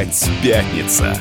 [0.00, 1.14] Опять пятница.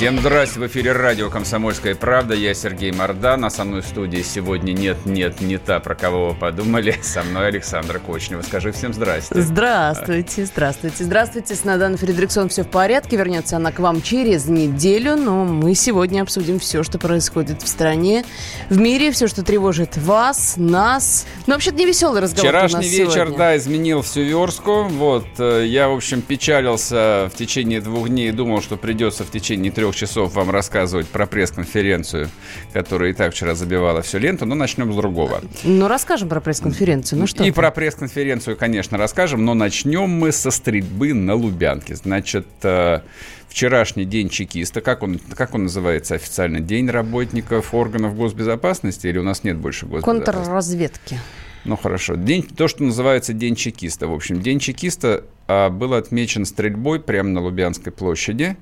[0.00, 2.32] Всем здрасте, в эфире радио «Комсомольская правда».
[2.32, 6.34] Я Сергей Мордан, а со мной в студии сегодня нет-нет, не та, про кого вы
[6.34, 6.98] подумали.
[7.02, 8.40] Со мной Александра Кочнева.
[8.40, 9.34] Скажи всем здрасте.
[9.38, 11.54] Здравствуйте, здравствуйте, здравствуйте.
[11.54, 13.18] С Наданой Фредериксон все в порядке.
[13.18, 18.24] Вернется она к вам через неделю, но мы сегодня обсудим все, что происходит в стране,
[18.70, 21.26] в мире, все, что тревожит вас, нас.
[21.46, 23.36] Ну, вообще-то не веселый разговор Вчерашний вечер, сегодня.
[23.36, 24.84] да, изменил всю верстку.
[24.84, 29.30] Вот, э, я, в общем, печалился в течение двух дней и думал, что придется в
[29.30, 32.28] течение трех часов вам рассказывать про пресс-конференцию,
[32.72, 35.40] которая и так вчера забивала всю ленту, но начнем с другого.
[35.64, 37.20] Ну, расскажем про пресс-конференцию.
[37.20, 37.44] Ну что?
[37.44, 37.52] И ты?
[37.52, 41.94] про пресс-конференцию, конечно, расскажем, но начнем мы со стрельбы на Лубянке.
[41.96, 43.00] Значит, э,
[43.48, 46.60] вчерашний день чекиста, как он, как он называется официально?
[46.60, 50.32] День работников органов госбезопасности или у нас нет больше госбезопасности?
[50.32, 51.18] Контрразведки.
[51.64, 52.14] Ну хорошо.
[52.14, 54.06] День, то, что называется День чекиста.
[54.06, 58.56] В общем, День чекиста а, был отмечен стрельбой прямо на Лубянской площади.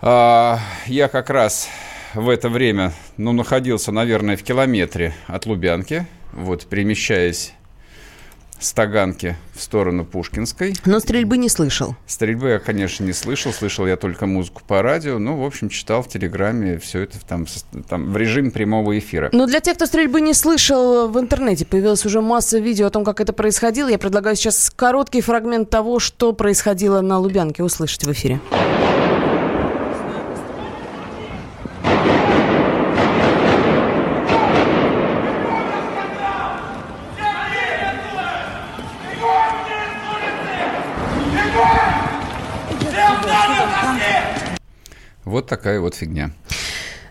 [0.00, 1.68] А, я как раз
[2.14, 7.52] в это время, ну, находился, наверное, в километре от Лубянки, вот, перемещаясь
[8.58, 10.74] с Таганки в сторону Пушкинской.
[10.84, 11.94] Но стрельбы не слышал.
[12.06, 13.52] Стрельбы я, конечно, не слышал.
[13.52, 15.18] Слышал я только музыку по радио.
[15.18, 17.46] Ну, в общем, читал в Телеграме все это там,
[17.88, 19.28] там в режиме прямого эфира.
[19.32, 23.04] Но для тех, кто стрельбы не слышал, в интернете появилась уже масса видео о том,
[23.04, 23.88] как это происходило.
[23.88, 28.40] Я предлагаю сейчас короткий фрагмент того, что происходило на Лубянке, услышать в эфире.
[45.36, 46.30] Вот такая вот фигня.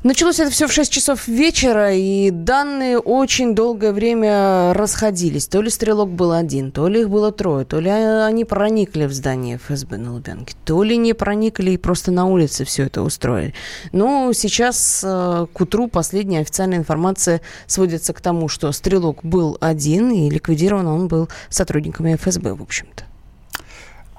[0.01, 5.45] Началось это все в 6 часов вечера, и данные очень долгое время расходились.
[5.45, 9.13] То ли стрелок был один, то ли их было трое, то ли они проникли в
[9.13, 13.53] здание ФСБ на Лубянке, то ли не проникли и просто на улице все это устроили.
[13.91, 20.09] Ну, сейчас э, к утру последняя официальная информация сводится к тому, что стрелок был один,
[20.09, 23.03] и ликвидирован он был сотрудниками ФСБ, в общем-то.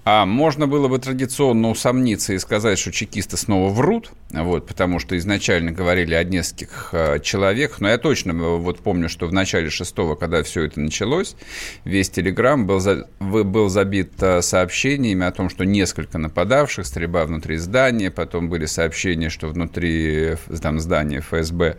[0.09, 5.19] А можно было бы традиционно усомниться и сказать, что чекисты снова врут, вот, потому что
[5.19, 9.69] изначально говорили о нескольких э, человеках, но я точно э, вот помню, что в начале
[9.69, 11.35] шестого, когда все это началось,
[11.85, 17.57] весь Телеграм был, за- был забит э, сообщениями о том, что несколько нападавших, стрельба внутри
[17.57, 21.79] здания, потом были сообщения, что внутри там, здания ФСБ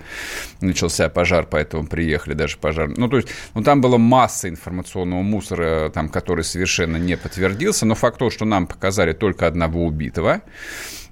[0.60, 2.90] начался пожар, поэтому приехали даже пожар.
[2.90, 7.96] Ну, то есть, ну, там была масса информационного мусора, там, который совершенно не подтвердился, но
[7.96, 10.42] факт тот, что нам показали только одного убитого.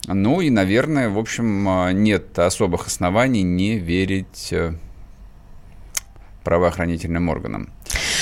[0.08, 4.74] Ну и, наверное, в общем, э, нет особых оснований не верить э,
[6.44, 7.70] правоохранительным органам.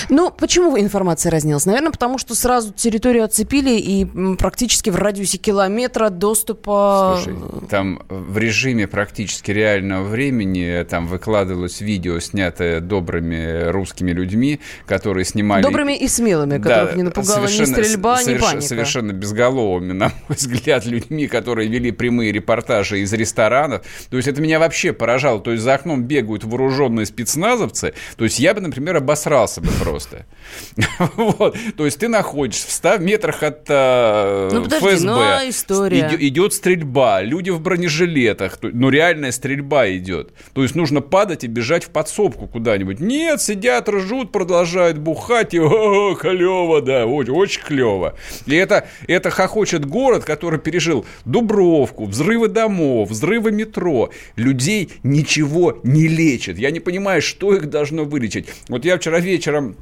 [0.09, 1.65] Ну, почему информация разнилась?
[1.65, 4.05] Наверное, потому что сразу территорию оцепили и
[4.35, 7.19] практически в радиусе километра доступа...
[7.21, 7.37] Слушай,
[7.69, 15.63] там в режиме практически реального времени там выкладывалось видео, снятое добрыми русскими людьми, которые снимали...
[15.63, 18.61] Добрыми и смелыми, которых не напугала ни стрельба, ни паника.
[18.61, 23.85] Совершенно безголовыми, на мой взгляд, людьми, которые вели прямые репортажи из ресторанов.
[24.09, 25.39] То есть это меня вообще поражало.
[25.41, 27.93] То есть за окном бегают вооруженные спецназовцы.
[28.17, 29.92] То есть я бы, например, обосрался бы просто.
[31.15, 31.55] Вот.
[31.77, 35.05] То есть ты находишься в 100 метрах от э, Ну, подожди, ФСБ.
[35.05, 36.09] ну, а история?
[36.11, 40.33] Иди- идет стрельба, люди в бронежилетах, ну реальная стрельба идет.
[40.53, 42.99] То есть нужно падать и бежать в подсобку куда-нибудь.
[42.99, 48.15] Нет, сидят, ржут, продолжают бухать, и о, клево, да, очень, очень клево.
[48.45, 54.09] И это, это хохочет город, который пережил Дубровку, взрывы домов, взрывы метро.
[54.35, 56.57] Людей ничего не лечит.
[56.57, 58.47] Я не понимаю, что их должно вылечить.
[58.69, 59.75] Вот я вчера вечером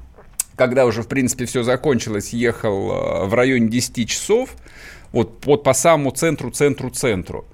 [0.61, 4.51] когда уже, в принципе, все закончилось, ехал э, в районе 10 часов,
[5.11, 7.45] вот, вот по самому центру, центру, центру.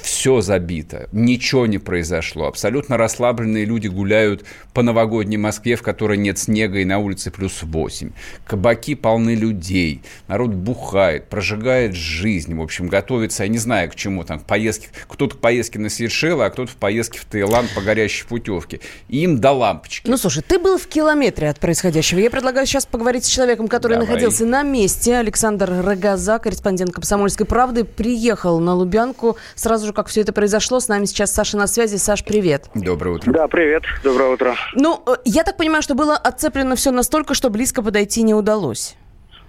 [0.00, 2.46] Все забито, ничего не произошло.
[2.46, 7.62] Абсолютно расслабленные люди гуляют по новогодней Москве, в которой нет снега и на улице плюс
[7.62, 8.12] 8.
[8.46, 14.24] Кабаки полны людей, народ бухает, прожигает жизнь, в общем, готовится, я не знаю к чему,
[14.24, 17.80] там, к поездке, кто-то к поездке на Сейшелы, а кто-то в поездке в Таиланд по
[17.80, 18.80] горящей путевке.
[19.08, 20.08] Им до лампочки.
[20.08, 22.18] Ну, слушай, ты был в километре от происходящего.
[22.20, 24.06] Я предлагаю сейчас поговорить с человеком, который Давай.
[24.06, 25.16] находился на месте.
[25.16, 30.80] Александр Рогоза, корреспондент «Комсомольской правды», приехал на Лубянку сразу же, как все это произошло.
[30.80, 31.96] С нами сейчас Саша на связи.
[31.96, 32.68] Саш, привет.
[32.74, 33.32] Доброе утро.
[33.32, 34.54] Да, привет, доброе утро.
[34.74, 38.96] Ну, э, я так понимаю, что было отцеплено все настолько, что близко подойти не удалось.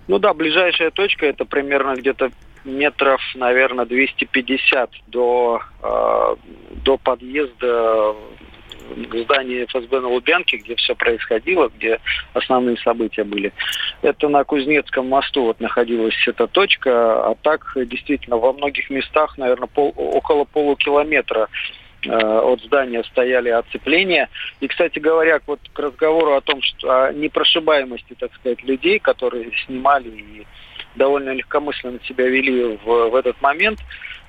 [0.07, 2.31] Ну да, ближайшая точка это примерно где-то
[2.63, 6.35] метров, наверное, 250 до, э,
[6.83, 8.15] до подъезда
[9.23, 11.99] здании ФСБ на Лубянке, где все происходило, где
[12.33, 13.53] основные события были.
[14.01, 19.67] Это на Кузнецком мосту вот находилась эта точка, а так действительно во многих местах, наверное,
[19.67, 21.49] пол, около полукилометра
[22.05, 24.29] э, от здания стояли оцепления.
[24.59, 29.51] И, кстати говоря, вот к разговору о том, что о непрошибаемости, так сказать, людей, которые
[29.65, 30.47] снимали и
[30.95, 33.79] довольно легкомысленно себя вели в, в этот момент,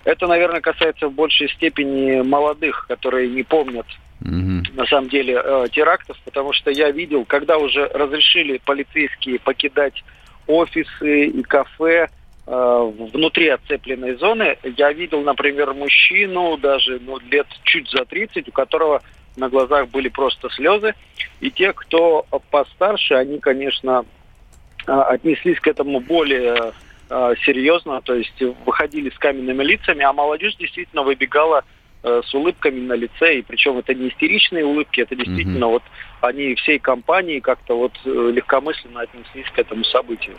[0.05, 3.87] это, наверное, касается в большей степени молодых, которые не помнят
[4.21, 4.63] угу.
[4.75, 10.05] на самом деле э, терактов, потому что я видел, когда уже разрешили полицейские покидать
[10.47, 12.09] офисы и кафе
[12.47, 18.53] э, внутри оцепленной зоны, я видел, например, мужчину даже ну, лет чуть за 30, у
[18.53, 19.03] которого
[19.37, 20.95] на глазах были просто слезы.
[21.41, 24.05] И те, кто постарше, они, конечно,
[24.87, 26.73] э, отнеслись к этому более
[27.47, 31.65] серьезно, то есть выходили с каменными лицами, а молодежь действительно выбегала
[32.03, 35.71] с улыбками на лице, и причем это не истеричные улыбки, это действительно mm-hmm.
[35.71, 35.83] вот
[36.21, 40.37] они всей компании как-то вот э, легкомысленно отнеслись к этому событию.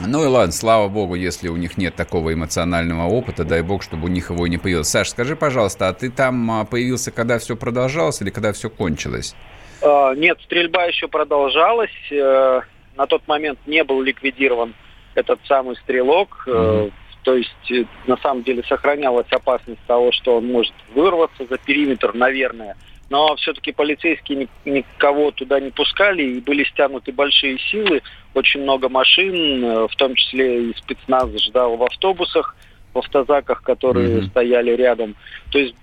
[0.00, 4.04] Ну и ладно, слава богу, если у них нет такого эмоционального опыта, дай бог, чтобы
[4.04, 4.88] у них его и не появилось.
[4.88, 9.34] Саш, скажи, пожалуйста, а ты там а, появился, когда все продолжалось или когда все кончилось?
[9.82, 11.90] А, нет, стрельба еще продолжалась.
[12.10, 12.60] Э,
[12.96, 14.74] на тот момент не был ликвидирован
[15.14, 16.44] этот самый стрелок.
[16.46, 16.92] Mm-hmm.
[17.26, 22.14] То есть, э, на самом деле, сохранялась опасность того, что он может вырваться за периметр,
[22.14, 22.76] наверное.
[23.10, 28.02] Но все-таки полицейские никого туда не пускали, и были стянуты большие силы,
[28.34, 32.54] очень много машин, э, в том числе и спецназ ждал в автобусах,
[32.94, 34.28] в автозаках, которые mm-hmm.
[34.28, 35.16] стояли рядом.
[35.50, 35.74] То есть,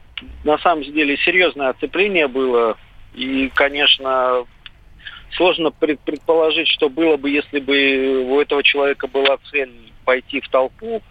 [0.45, 2.77] на самом деле, серьезное оцепление было,
[3.15, 4.45] и, конечно,
[5.31, 11.01] сложно предположить, что было бы, если бы у этого человека была цель пойти в толпу.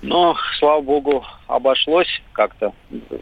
[0.00, 2.72] Но, слава богу, обошлось как-то.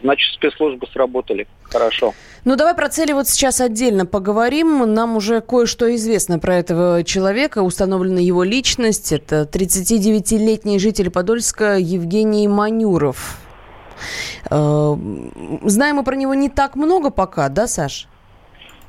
[0.03, 2.13] Значит, спецслужбы сработали хорошо.
[2.45, 4.93] Ну, давай про цели вот сейчас отдельно поговорим.
[4.93, 7.63] Нам уже кое-что известно про этого человека.
[7.63, 9.11] Установлена его личность.
[9.11, 13.39] Это 39-летний житель Подольска Евгений Манюров.
[14.51, 14.95] Э,
[15.63, 18.07] знаем мы про него не так много пока, да, Саш?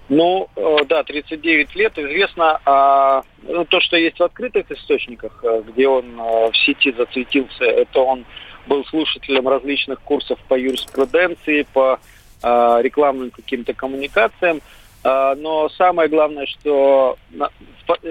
[0.10, 1.98] Ну, э, да, 39 лет.
[1.98, 6.94] Известно а, ну, то, что есть в открытых источниках, э, где он э, в сети
[6.94, 8.26] засветился, это он
[8.68, 12.00] был слушателем различных курсов по юриспруденции, по
[12.44, 14.62] а, рекламным каким-то коммуникациям.
[15.04, 17.18] А, но самое главное, что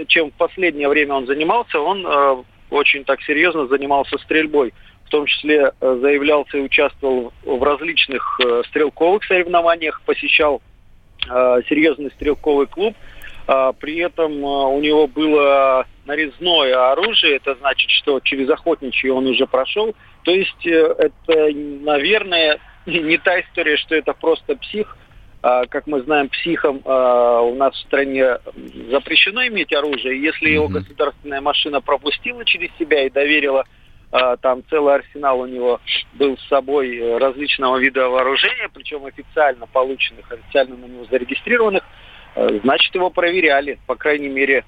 [0.09, 4.73] чем в последнее время он занимался, он очень так серьезно занимался стрельбой.
[5.05, 10.63] В том числе заявлялся и участвовал в различных стрелковых соревнованиях, посещал
[11.69, 12.95] серьезный стрелковый клуб.
[13.47, 19.27] А, при этом э, у него было нарезное оружие, это значит, что через охотничье он
[19.27, 19.95] уже прошел.
[20.25, 24.97] То есть э, это, наверное, не та история, что это просто псих.
[25.43, 28.39] А, как мы знаем, психам у нас в стране
[28.91, 30.21] запрещено иметь оружие.
[30.21, 33.65] Если его государственная машина пропустила через себя и доверила а,
[34.41, 35.81] там целый арсенал у него
[36.15, 41.83] был с собой э, различного вида вооружения, причем официально полученных, официально на него зарегистрированных,
[42.37, 44.65] э, значит, его проверяли, по крайней мере,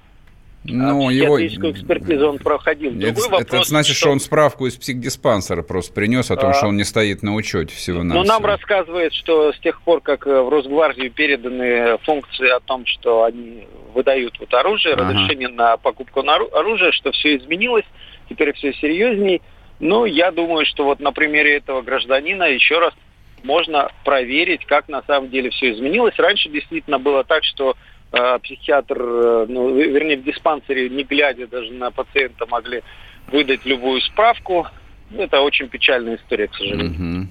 [0.65, 1.41] ну, его...
[1.45, 2.93] экспертизу он проходил.
[3.01, 4.07] это, вопрос, это значит, что...
[4.07, 6.55] что он справку из психдиспансера просто принес о том, а...
[6.55, 10.01] что он не стоит на учете всего на Ну, нам рассказывает, что с тех пор,
[10.01, 15.05] как э, в Росгвардию переданы функции о том, что они выдают вот оружие, ага.
[15.05, 17.87] разрешение на покупку оружия, что все изменилось,
[18.29, 19.43] теперь все серьезней.
[19.81, 22.95] Но я думаю, что вот на примере этого гражданина еще раз
[23.45, 26.19] можно проверить, как на самом деле все изменилось.
[26.19, 27.77] Раньше действительно было так, что
[28.13, 32.83] э, психиатр, э, ну, вернее, в диспансере, не глядя даже на пациента, могли
[33.29, 34.67] выдать любую справку.
[35.17, 37.21] Это очень печальная история, к сожалению.
[37.21, 37.29] Угу.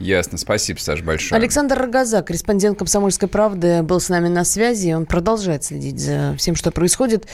[0.00, 0.38] Ясно.
[0.38, 1.38] Спасибо, Саш, большое.
[1.38, 4.92] Александр Рогоза, корреспондент «Комсомольской правды», был с нами на связи.
[4.92, 7.26] Он продолжает следить за всем, что происходит.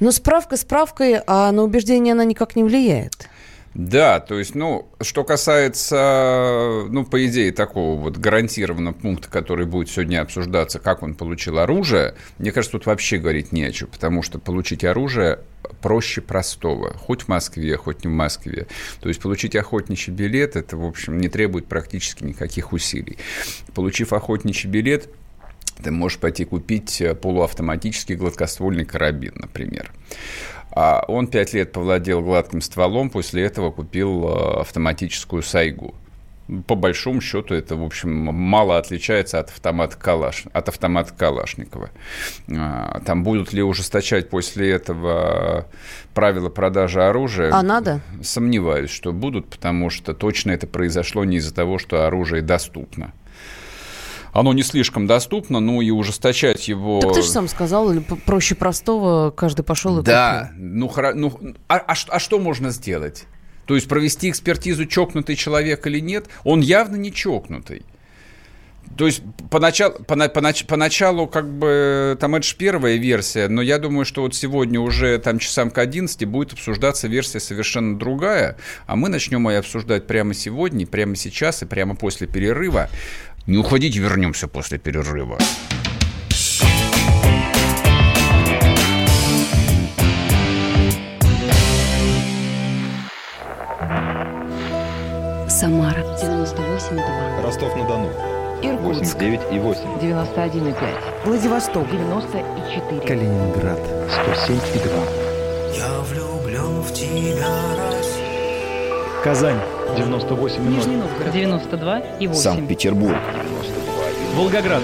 [0.00, 3.28] Но справка справкой, а на убеждение она никак не влияет.
[3.74, 9.88] Да, то есть, ну, что касается, ну, по идее, такого вот гарантированного пункта, который будет
[9.88, 14.22] сегодня обсуждаться, как он получил оружие, мне кажется, тут вообще говорить не о чем, потому
[14.22, 15.38] что получить оружие
[15.82, 18.66] проще простого, хоть в Москве, хоть не в Москве.
[19.00, 23.18] То есть получить охотничий билет, это, в общем, не требует практически никаких усилий.
[23.74, 25.08] Получив охотничий билет,
[25.80, 29.92] ты можешь пойти купить э, полуавтоматический гладкоствольный карабин, например.
[30.72, 35.94] А он пять лет повладел гладким стволом, после этого купил э, автоматическую сайгу.
[36.66, 41.90] По большому счету это, в общем, мало отличается от автомата, Калаш, от автомата Калашникова.
[42.50, 45.66] А, там будут ли ужесточать после этого
[46.12, 47.52] правила продажи оружия?
[47.52, 48.00] А надо?
[48.20, 53.12] Сомневаюсь, что будут, потому что точно это произошло не из-за того, что оружие доступно
[54.32, 57.00] оно не слишком доступно, ну и ужесточать его...
[57.00, 60.64] Так ты же сам сказал, или проще простого, каждый пошел и Да, купил.
[60.66, 63.24] ну, хоро- ну а, а а что можно сделать?
[63.66, 66.26] То есть провести экспертизу, чокнутый человек или нет?
[66.44, 67.84] Он явно не чокнутый.
[68.96, 73.78] То есть поначалу, пона- понач- поначалу как бы там это же первая версия, но я
[73.78, 78.56] думаю, что вот сегодня уже там часам к 11 будет обсуждаться версия совершенно другая,
[78.88, 82.90] а мы начнем ее обсуждать прямо сегодня, прямо сейчас и прямо после перерыва.
[83.50, 85.36] Не уходите, вернемся после перерыва.
[95.48, 97.42] Самара 98,2.
[97.42, 98.10] Ростов-на-Дону.
[98.62, 99.82] Иркутск 89 и 8.
[100.00, 101.24] 91,5.
[101.24, 101.90] Владивосток.
[101.90, 103.00] 94.
[103.00, 103.80] Калининград.
[104.46, 104.92] 107 и 2.
[105.76, 107.48] Я влюблен в тебя,
[107.90, 109.24] Россия.
[109.24, 109.58] Казань.
[109.96, 112.40] 98 Нижний Новгород 92 и 8.
[112.40, 113.16] Санкт-Петербург.
[114.34, 114.82] Волгоград.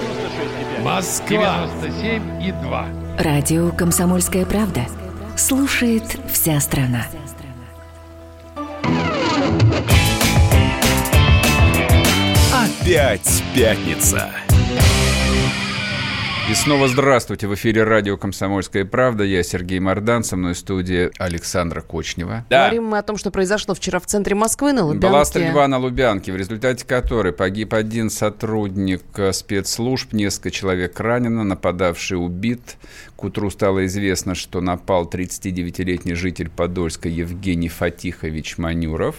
[0.83, 1.67] Москва.
[1.81, 2.85] 97 и 2.
[3.19, 4.81] Радио «Комсомольская правда».
[5.35, 7.05] Слушает вся страна.
[12.53, 14.31] Опять пятница.
[16.49, 17.45] И снова здравствуйте.
[17.45, 19.25] В эфире радио «Комсомольская правда».
[19.25, 20.23] Я Сергей Мордан.
[20.23, 22.45] Со мной в студии Александра Кочнева.
[22.49, 25.07] Говорим мы о том, что произошло вчера в центре Москвы на Лубянке.
[25.07, 32.17] Была стрельба на Лубянке, в результате которой погиб один сотрудник спецслужб, несколько человек ранено, нападавший
[32.17, 32.77] убит.
[33.17, 39.17] К утру стало известно, что напал 39-летний житель Подольска Евгений Фатихович Манюров.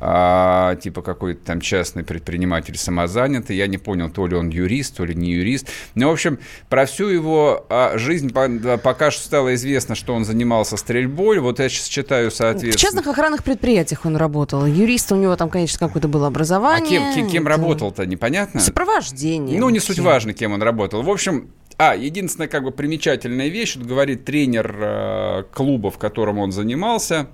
[0.00, 3.56] А, типа какой-то там частный предприниматель самозанятый.
[3.56, 5.68] Я не понял, то ли он юрист, то ли не юрист.
[5.94, 6.38] Ну, в общем,
[6.68, 11.40] про всю его а, жизнь по- да, пока что стало известно, что он занимался стрельбой.
[11.40, 12.78] Вот я сейчас читаю, В соответственно.
[12.78, 14.64] частных охранных предприятиях он работал.
[14.66, 16.88] Юрист у него там, конечно, какое-то было А образование.
[16.88, 18.60] кем, кем, кем Это работал-то, непонятно?
[18.60, 19.58] Сопровождение.
[19.58, 21.02] Ну, не суть важно, кем он работал.
[21.02, 26.50] В общем, а, единственная как бы примечательная вещь, говорит тренер э, клуба, в котором он
[26.52, 27.28] занимался,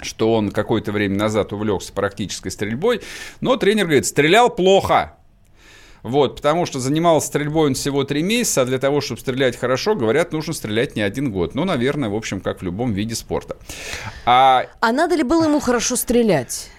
[0.00, 3.00] что он какое-то время назад увлекся практической стрельбой,
[3.40, 5.16] но тренер говорит, стрелял плохо.
[6.02, 9.94] Вот, потому что занимался стрельбой он всего три месяца, а для того, чтобы стрелять хорошо,
[9.94, 11.54] говорят, нужно стрелять не один год.
[11.54, 13.56] Ну, наверное, в общем, как в любом виде спорта.
[14.26, 16.70] А А надо ли было ему хорошо стрелять?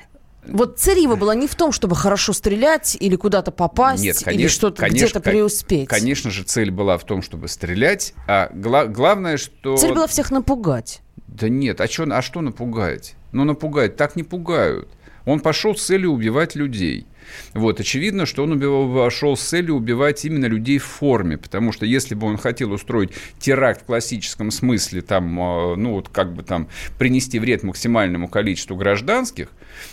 [0.48, 4.26] Вот цель его была не в том, чтобы хорошо стрелять или куда-то попасть, Нет, или
[4.26, 5.90] конечно, что-то конечно, где-то преуспеть.
[5.90, 9.76] Конечно же, цель была в том, чтобы стрелять, а гла- главное, что...
[9.76, 11.02] Цель была всех напугать.
[11.28, 13.16] Да нет, а, чё, а что напугать?
[13.32, 14.90] Ну, напугать, так не пугают.
[15.26, 17.08] Он пошел с целью убивать людей.
[17.54, 22.14] Вот, очевидно, что он убивал, с целью убивать именно людей в форме, потому что если
[22.14, 26.68] бы он хотел устроить теракт в классическом смысле, там, э, ну, вот как бы там
[27.00, 29.50] принести вред максимальному количеству гражданских,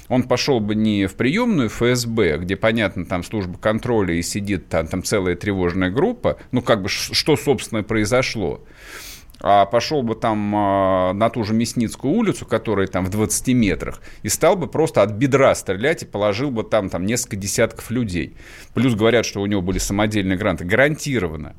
[0.09, 4.87] он пошел бы не в приемную ФСБ, где, понятно, там служба контроля и сидит там,
[4.87, 9.12] там целая тревожная группа, ну, как бы, что, собственно, произошло, а
[9.42, 14.28] пошел бы там а, на ту же Мясницкую улицу, которая там в 20 метрах, и
[14.28, 18.37] стал бы просто от бедра стрелять и положил бы там, там несколько десятков людей.
[18.72, 20.64] Плюс говорят, что у него были самодельные гранты.
[20.64, 21.56] Гарантированно.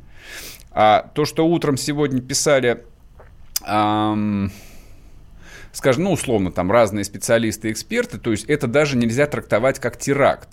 [0.72, 2.86] А то, что утром сегодня писали...
[3.64, 4.50] ам,
[5.74, 10.50] скажем, ну, условно, там разные специалисты, эксперты, то есть это даже нельзя трактовать как теракт.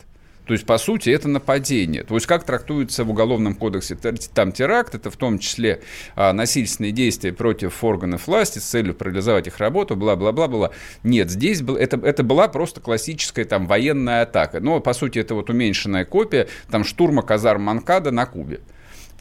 [0.50, 2.02] То есть, по сути, это нападение.
[2.02, 3.96] То есть, как трактуется в Уголовном кодексе
[4.34, 5.80] там теракт, это в том числе
[6.16, 10.72] а, насильственные действия против органов власти с целью парализовать их работу, бла-бла-бла-бла.
[11.04, 14.58] Нет, здесь был, это, это была просто классическая там военная атака.
[14.58, 18.58] Но, по сути, это вот уменьшенная копия там штурма казарм Манкада на Кубе.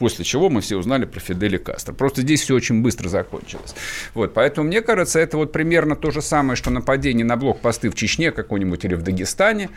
[0.00, 1.92] После чего мы все узнали про Фиделя Кастро.
[1.92, 3.76] Просто здесь все очень быстро закончилось.
[4.14, 7.94] Вот, поэтому мне кажется, это вот примерно то же самое, что нападение на блокпосты в
[7.94, 9.70] Чечне какой-нибудь или в Дагестане.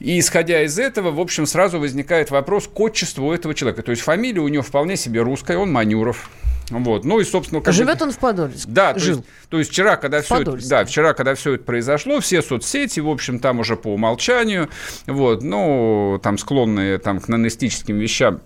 [0.00, 3.82] И исходя из этого, в общем, сразу возникает вопрос к отчеству этого человека.
[3.82, 6.28] То есть фамилия у него вполне себе русская, он Манюров.
[6.70, 7.04] Вот.
[7.04, 8.68] Ну и, собственно, как Живет он в Подольске.
[8.70, 9.16] да, то Жил.
[9.18, 13.00] есть, то есть вчера, когда все это, да, вчера, когда все это произошло, все соцсети,
[13.00, 14.68] в общем, там уже по умолчанию,
[15.06, 18.40] вот, ну, там склонные там, к нанестическим вещам,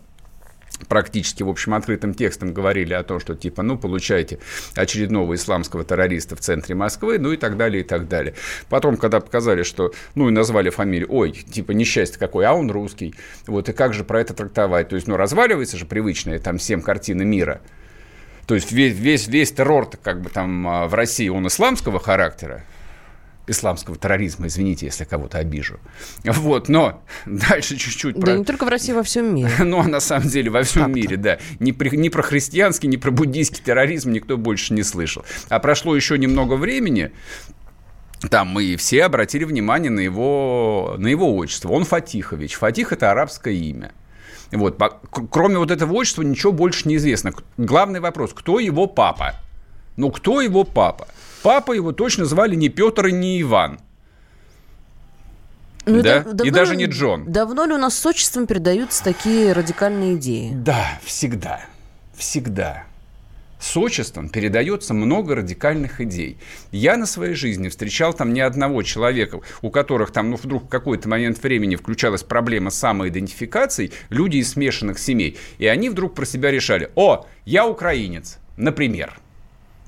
[0.88, 4.38] практически, в общем, открытым текстом говорили о том, что типа, ну, получаете
[4.74, 8.34] очередного исламского террориста в центре Москвы, ну и так далее, и так далее.
[8.68, 13.14] Потом, когда показали, что, ну, и назвали фамилию, ой, типа, несчастье какое, а он русский,
[13.46, 14.88] вот, и как же про это трактовать?
[14.88, 17.60] То есть, ну, разваливается же привычная там всем картина мира,
[18.46, 22.64] то есть весь, весь, весь террор как бы там а, в России, он исламского характера,
[23.50, 25.78] исламского терроризма, извините, если кого-то обижу.
[26.24, 29.50] Вот, но дальше чуть-чуть Да не только в России, во всем мире.
[29.60, 31.38] ну, а на самом деле во всем мире, да.
[31.58, 35.24] Ни, при- ни про христианский, ни про буддийский терроризм никто больше не слышал.
[35.48, 37.12] А прошло еще немного времени,
[38.28, 41.70] там мы все обратили внимание на его, на его отчество.
[41.70, 42.54] Он Фатихович.
[42.54, 43.92] Фатих– это арабское имя.
[44.52, 44.80] Вот.
[45.30, 47.32] Кроме вот этого отчества ничего больше не известно.
[47.56, 49.36] Главный вопрос, кто его папа?
[49.96, 51.08] Ну, кто его папа?
[51.42, 53.80] Папа его точно звали не Петр и не Иван.
[55.86, 56.20] Ну, да?
[56.20, 56.44] да?
[56.44, 57.32] И даже не Джон.
[57.32, 60.52] Давно ли у нас с отчеством передаются такие радикальные идеи?
[60.54, 61.60] Да, всегда.
[62.14, 62.84] Всегда
[63.60, 66.38] с отчеством передается много радикальных идей.
[66.72, 70.68] Я на своей жизни встречал там ни одного человека, у которых там ну, вдруг в
[70.68, 76.50] какой-то момент времени включалась проблема самоидентификации, люди из смешанных семей, и они вдруг про себя
[76.50, 79.20] решали, о, я украинец, например–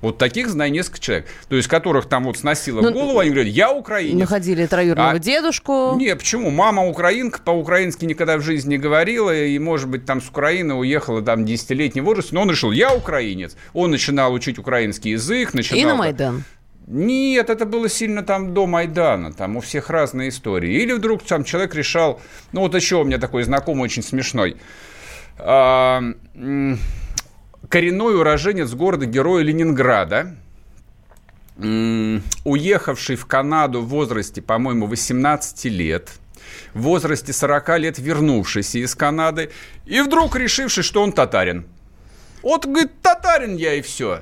[0.03, 1.27] вот таких знаю несколько человек.
[1.49, 4.19] То есть, которых там вот сносило ну, голову, они говорят, я украинец.
[4.19, 5.19] Находили троюродного а...
[5.19, 5.95] дедушку.
[5.97, 6.51] Нет, почему?
[6.51, 11.23] Мама украинка, по-украински никогда в жизни не говорила, и, может быть, там с Украины уехала
[11.23, 13.57] там десятилетний возраст, но он решил, я украинец.
[13.73, 15.55] Он начинал учить украинский язык.
[15.55, 16.45] Начинал, и на Майдан.
[16.87, 20.83] Нет, это было сильно там до Майдана, там у всех разные истории.
[20.83, 24.57] Или вдруг там человек решал, ну вот еще у меня такой знакомый очень смешной.
[25.39, 26.03] А,
[27.73, 30.37] коренной уроженец города-героя Ленинграда,
[31.57, 36.11] уехавший в Канаду в возрасте, по-моему, 18 лет,
[36.75, 39.51] в возрасте 40 лет вернувшийся из Канады,
[39.87, 41.65] и вдруг решивший, что он татарин.
[42.43, 44.21] Вот, говорит, татарин я и все.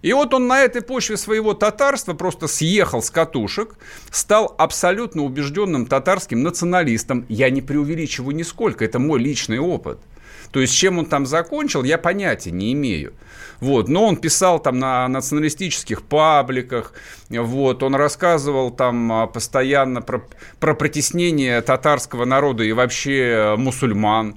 [0.00, 3.76] И вот он на этой почве своего татарства просто съехал с катушек,
[4.10, 7.26] стал абсолютно убежденным татарским националистом.
[7.28, 10.00] Я не преувеличиваю нисколько, это мой личный опыт–
[10.52, 13.14] то есть, чем он там закончил, я понятия не имею.
[13.60, 13.88] Вот.
[13.88, 16.92] Но он писал там на националистических пабликах,
[17.30, 17.82] вот.
[17.82, 20.22] он рассказывал там а, постоянно про,
[20.60, 24.36] про притеснение татарского народа и вообще мусульман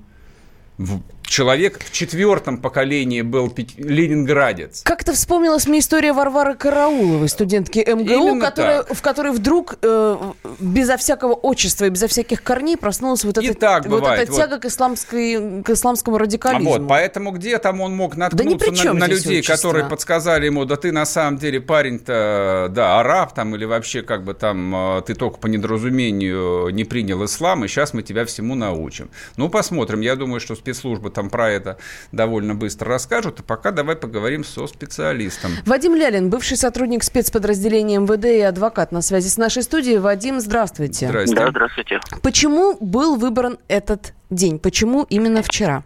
[1.26, 4.82] человек в четвертом поколении был ленинградец.
[4.84, 10.18] Как-то вспомнилась мне история Варвары Карауловой, студентки МГУ, которая, в которой вдруг э,
[10.60, 14.62] безо всякого отчества и безо всяких корней проснулась вот, эта, так вот эта тяга вот.
[14.62, 16.72] к, исламской, к исламскому радикализму.
[16.72, 19.56] Вот, поэтому где там он мог наткнуться да на, на людей, отчество?
[19.56, 24.24] которые подсказали ему, да ты на самом деле парень-то, да, араб там или вообще как
[24.24, 28.56] бы там э, ты только по недоразумению не принял ислам, и сейчас мы тебя всему
[28.56, 29.10] научим.
[29.38, 30.02] Ну, посмотрим.
[30.02, 31.78] Я думаю, что спецслужбы там про это
[32.12, 33.40] довольно быстро расскажут.
[33.40, 35.52] А пока давай поговорим со специалистом.
[35.66, 39.98] Вадим Лялин, бывший сотрудник спецподразделения МВД и адвокат на связи с нашей студией.
[39.98, 41.08] Вадим, здравствуйте.
[41.08, 41.42] Здравствуйте.
[41.42, 42.00] Да, здравствуйте.
[42.22, 44.60] Почему был выбран этот день?
[44.60, 45.84] Почему именно вчера?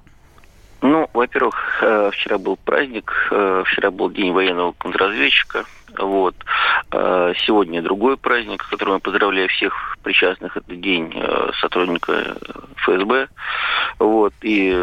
[0.81, 5.65] Ну, во-первых, э, вчера был праздник, э, вчера был день военного контрразведчика.
[5.97, 6.35] Вот.
[6.91, 10.55] Э, сегодня другой праздник, который мы поздравляем всех причастных.
[10.55, 11.13] Это день
[11.59, 12.37] сотрудника
[12.83, 13.27] ФСБ.
[13.99, 14.33] Вот.
[14.41, 14.73] И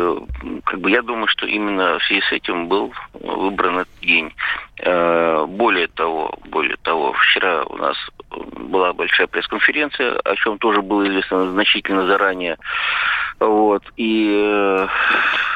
[0.65, 4.33] как бы я думаю, что именно в связи с этим был выбран этот день.
[4.79, 7.97] Более того, более того, вчера у нас
[8.31, 12.59] была большая пресс-конференция, о чем тоже было известно значительно заранее.
[13.39, 13.83] Вот.
[13.97, 14.89] И э,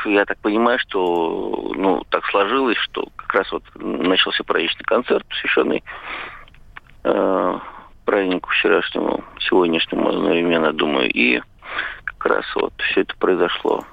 [0.05, 5.83] я так понимаю, что ну, так сложилось, что как раз вот начался праздничный концерт, посвященный
[7.05, 7.59] э,
[8.05, 11.40] празднику вчерашнему, сегодняшнему одновременно, думаю, и
[12.20, 13.85] как раз вот все это произошло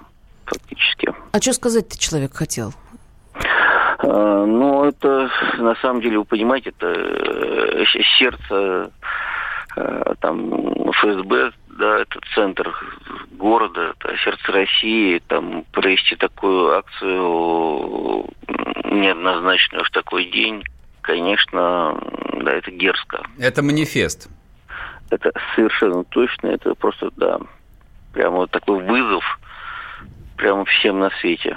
[0.45, 1.13] фактически.
[1.31, 2.73] А что сказать-то человек хотел?
[4.03, 7.85] Э, ну, это, на самом деле, вы понимаете, это э,
[8.19, 8.91] сердце
[9.75, 12.73] э, там ФСБ да, это центр
[13.31, 18.25] города, это сердце России, там провести такую акцию
[18.85, 20.63] неоднозначную в такой день,
[21.01, 21.99] конечно,
[22.41, 23.21] да, это дерзко.
[23.37, 24.27] Это манифест.
[25.11, 27.39] Это совершенно точно, это просто, да,
[28.17, 29.39] прямо вот такой вызов
[30.37, 31.55] прямо всем на свете.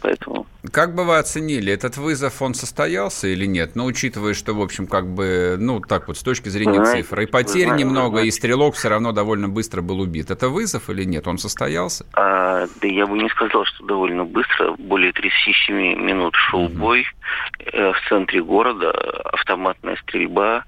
[0.00, 0.46] Поэтому...
[0.72, 3.74] Как бы вы оценили, этот вызов, он состоялся или нет?
[3.74, 7.02] Но ну, учитывая, что, в общем, как бы, ну, так вот, с точки зрения знаете,
[7.02, 8.28] цифр, и потерь знаете, немного, знаете.
[8.28, 10.30] и стрелок все равно довольно быстро был убит.
[10.30, 11.26] Это вызов или нет?
[11.26, 12.04] Он состоялся?
[12.14, 14.74] А, да я бы не сказал, что довольно быстро.
[14.78, 16.74] Более 37 минут шел угу.
[16.74, 17.06] бой
[17.72, 18.90] э, в центре города,
[19.32, 20.64] автоматная стрельба.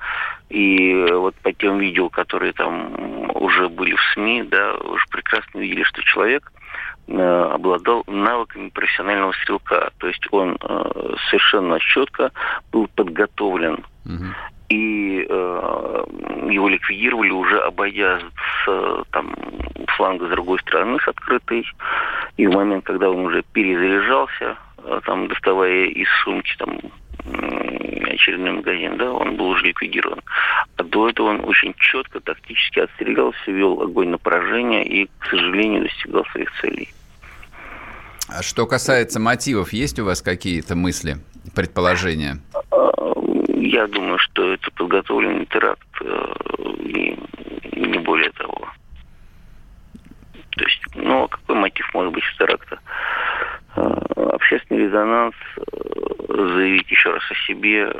[0.48, 5.84] И вот по тем видео, которые там уже были в СМИ, да, уже прекрасно видели,
[5.84, 6.52] что человек
[7.10, 9.90] обладал навыками профессионального стрелка.
[9.98, 12.30] То есть он э, совершенно четко
[12.72, 13.84] был подготовлен.
[14.04, 14.24] Угу.
[14.68, 16.04] И э,
[16.50, 18.20] его ликвидировали уже обойдя
[18.64, 19.34] с там,
[19.96, 21.66] фланга с другой стороны, с открытой.
[22.36, 26.78] И в момент, когда он уже перезаряжался, э, там, доставая из сумки там,
[28.20, 30.20] очередной магазин, да, он был уже ликвидирован.
[30.76, 35.82] А до этого он очень четко, тактически отстрелялся, вел огонь на поражение и, к сожалению,
[35.82, 36.88] достигал своих целей.
[38.42, 41.16] Что касается мотивов, есть у вас какие-то мысли,
[41.54, 42.38] предположения?
[43.56, 46.34] Я думаю, что это подготовленный теракт, э,
[46.78, 47.18] и
[47.76, 48.68] не более того.
[50.50, 51.88] То есть, ну, а какой мотив?
[51.94, 52.78] может быть, теракта.
[53.74, 55.34] Общественный резонанс,
[56.28, 57.92] заявить еще раз о себе,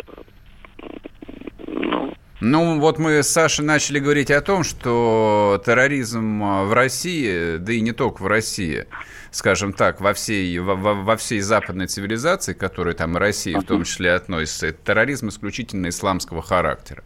[2.41, 7.73] ну, ну, вот мы с Сашей начали говорить о том, что терроризм в России, да
[7.73, 8.87] и не только в России,
[9.31, 13.65] скажем так, во всей, во, во всей западной цивилизации, к которой там и Россия в
[13.65, 17.03] том числе относится, это терроризм исключительно исламского характера.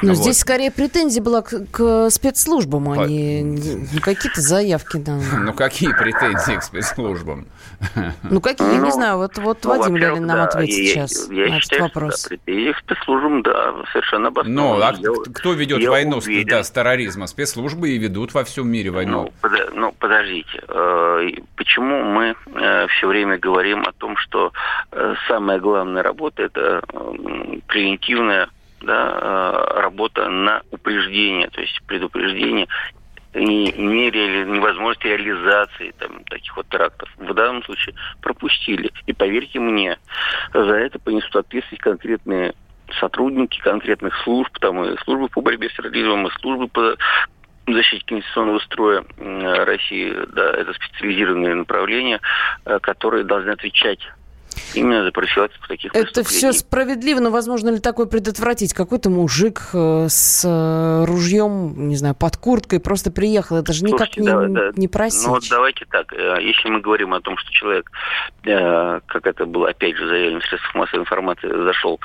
[0.00, 0.22] Но вот.
[0.22, 4.96] здесь скорее претензия была к, к спецслужбам, а не какие-то заявки.
[4.98, 5.18] Да.
[5.42, 7.46] Ну, какие претензии к спецслужбам?
[8.22, 9.16] Ну, какие, я не ну, знаю.
[9.18, 12.26] Вот, вот ну, Вадим Лялин нам ответит сейчас на этот вопрос.
[12.26, 14.61] Претензии к спецслужбам, да, совершенно обоснованно.
[14.62, 14.92] Ну, а
[15.34, 17.26] кто ведет войну с терроризмом?
[17.26, 19.32] Спецслужбы и ведут во всем мире войну.
[19.74, 24.52] Ну, подождите э, почему мы э, все время говорим о том, что
[24.90, 26.82] э, самая главная работа это
[27.66, 28.48] превентивная
[28.80, 32.66] да, работа на упреждение, то есть предупреждение
[33.34, 34.44] и не реали...
[34.44, 37.08] невозможности реализации там, таких вот терактов.
[37.16, 38.90] В данном случае пропустили.
[39.06, 39.98] И поверьте мне,
[40.52, 42.54] за это понесут ответственность конкретные
[42.98, 46.96] сотрудники конкретных служб, там и службы по борьбе с терроризмом, и службы по
[47.66, 52.20] защите конституционного строя России, да, это специализированные направления,
[52.64, 54.00] э, которые должны отвечать
[54.74, 58.74] Именно за профилактику таких Это все справедливо, но возможно ли такое предотвратить?
[58.74, 63.56] Какой-то мужик э, с э, ружьем, не знаю, под курткой просто приехал.
[63.56, 64.72] Это же никак Слушайте, не, да, да.
[64.76, 65.26] не просить.
[65.26, 66.12] Ну, вот давайте так.
[66.12, 67.90] Если мы говорим о том, что человек,
[68.42, 72.00] как это было опять же заявлено в средствах массовой информации, зашел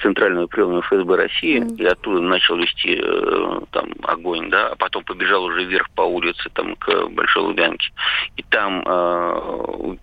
[0.00, 1.76] центральную приемную ФСБ России mm.
[1.76, 6.50] и оттуда начал вести э, там огонь, да, а потом побежал уже вверх по улице
[6.52, 7.92] там к Большой Лубянке.
[8.36, 9.96] И там э,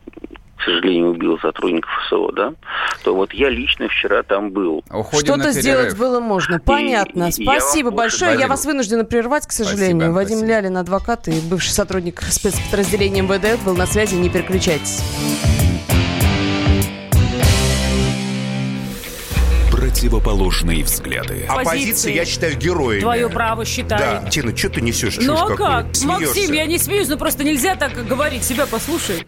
[0.62, 2.54] к сожалению, убил сотрудников СО, да,
[3.04, 4.84] то вот я лично вчера там был.
[5.12, 6.60] Что-то сделать было можно.
[6.60, 7.30] Понятно.
[7.30, 8.40] И, Спасибо я большое.
[8.40, 10.12] Я вас вынуждена прервать, к сожалению.
[10.12, 10.52] Спасибо, Вадим спасибо.
[10.52, 14.16] Лялин, адвокат и бывший сотрудник спецподразделения МВД, был на связи.
[14.16, 15.04] Не переключайтесь.
[19.72, 21.46] противоположные взгляды.
[21.48, 23.02] Оппозиция, я считаю, героями.
[23.02, 24.24] Твое право считаю.
[24.24, 25.18] Да, Тина, что ты несешь?
[25.22, 25.96] Ну а как?
[25.96, 26.26] Смеешься?
[26.26, 28.44] Максим, я не смеюсь, но просто нельзя так говорить.
[28.44, 29.28] Себя послушай.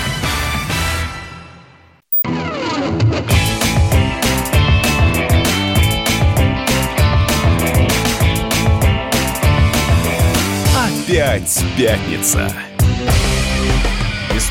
[11.21, 12.51] Опять пятница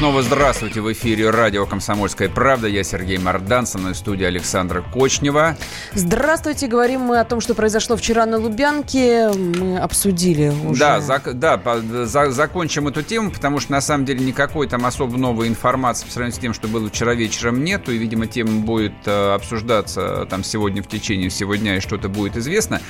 [0.01, 0.81] снова здравствуйте.
[0.81, 2.67] В эфире радио «Комсомольская правда».
[2.69, 5.59] Я Сергей Мордан, со мной в студии Александра Кочнева.
[5.93, 6.69] Здравствуйте.
[6.69, 9.29] Говорим мы о том, что произошло вчера на Лубянке.
[9.31, 10.81] Мы обсудили уже.
[10.81, 11.61] Да, зак- да
[12.07, 16.13] за- закончим эту тему, потому что на самом деле никакой там особо новой информации по
[16.13, 17.93] сравнению с тем, что было вчера вечером, нету.
[17.93, 22.39] И, видимо, тема будет э, обсуждаться там сегодня в течение всего дня, и что-то будет
[22.39, 22.81] известно.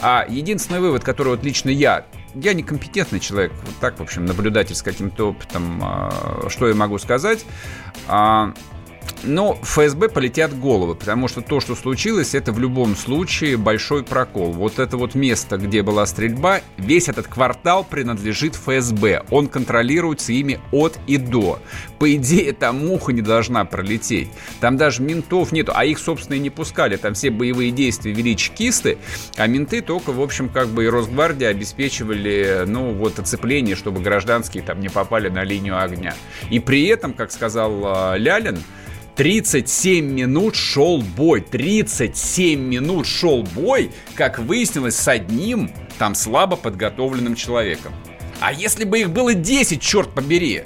[0.00, 4.74] А единственный вывод, который вот лично я я некомпетентный человек, вот так, в общем, наблюдатель
[4.74, 7.44] с каким-то опытом, а, что я могу сказать.
[9.22, 14.04] А, но ФСБ полетят головы, потому что то, что случилось, это в любом случае большой
[14.04, 14.52] прокол.
[14.52, 19.24] Вот это вот место, где была стрельба, весь этот квартал принадлежит ФСБ.
[19.30, 21.58] Он контролируется ими от и до.
[21.98, 24.28] По идее, там муха не должна пролететь.
[24.60, 26.96] Там даже ментов нету, а их, собственно, и не пускали.
[26.96, 28.98] Там все боевые действия вели чекисты,
[29.36, 34.62] а менты только, в общем, как бы и Росгвардия обеспечивали, ну, вот оцепление, чтобы гражданские
[34.62, 36.14] там не попали на линию огня.
[36.50, 38.58] И при этом, как сказал э, Лялин,
[39.22, 41.42] 37 минут шел бой.
[41.42, 47.94] 37 минут шел бой, как выяснилось, с одним там слабо подготовленным человеком.
[48.40, 50.64] А если бы их было 10, черт побери?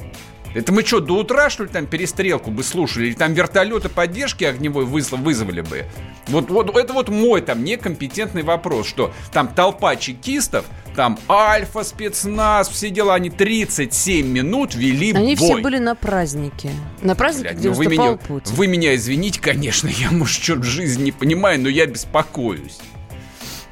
[0.57, 3.09] Это мы что, до утра, что ли, там перестрелку бы слушали?
[3.09, 5.85] Или там вертолеты поддержки огневой вызвали бы?
[6.29, 10.65] Вот, вот это вот мой там некомпетентный вопрос, что там толпа чекистов,
[10.95, 15.47] там альфа, спецназ, все дела, они 37 минут вели Они бой.
[15.47, 16.71] все были на празднике.
[17.03, 18.55] На празднике, Блядь, где ну вы меня, Путин.
[18.55, 22.79] вы меня извините, конечно, я, может, что-то в жизни не понимаю, но я беспокоюсь.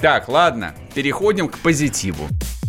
[0.03, 2.29] Так, ладно, переходим к позитиву.